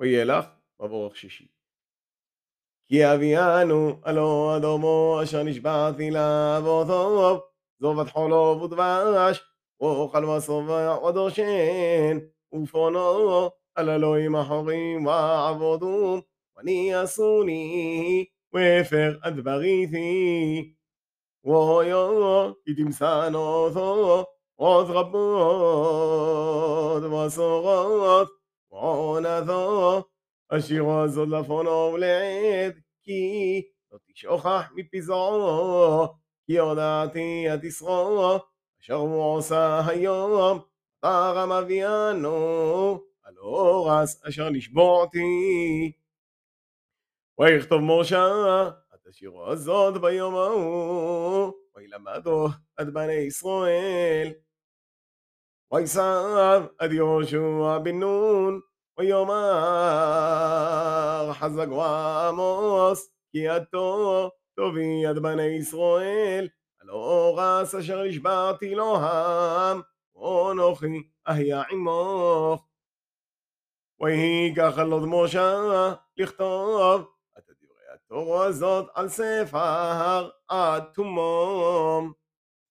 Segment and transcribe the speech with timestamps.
[0.00, 0.44] ויהיה לך
[0.82, 1.46] מבורך שישי.
[2.86, 7.38] כי אביאנו, הלא אדומו אשר נשבעתי לאבותיו,
[7.80, 9.42] זובת חולוב ודבש,
[9.80, 12.18] אוכל ושובע ודושן,
[12.54, 16.20] ופונו על אלוהים אחורים ועבודום,
[16.56, 20.74] ואני עשוני, והפר אדבריתי.
[21.44, 24.24] ואויו, כי תמסן אותו,
[24.56, 25.22] עוד רבות
[27.02, 28.39] מסורות,
[28.79, 30.03] ועונתו,
[30.51, 32.73] השירו הזאת לפונו ולעד,
[33.03, 36.07] כי לא תשכח מפזעו,
[36.45, 38.39] כי הודעתי את ישרו,
[38.81, 40.59] אשר הוא עושה היום,
[41.01, 42.35] תרם אביאנו,
[43.23, 45.91] על אורס אשר נשבועתי.
[47.39, 48.27] ויכתוב משה
[48.95, 52.47] את השירו הזאת ביום ההוא, וילמדו
[52.81, 54.33] את בני ישראל.
[55.73, 58.59] ויסב עד יהושע בן נון,
[59.00, 59.32] ויאמר
[61.32, 66.48] חזק ועמוס, כי עתו תובי עד בני ישראל,
[66.80, 69.80] על אורס אשר נשבעתי לו העם,
[70.16, 72.66] ואנוכי אהיה עמוך.
[74.00, 75.56] ויהי ככה לוד משה
[76.16, 77.06] לכתוב
[77.38, 81.69] את דברי התורה הזאת על ספר עד תומם.